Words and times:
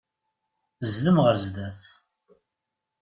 Zdem 0.91 1.17
ɣer 1.23 1.35
sdat. 1.45 1.79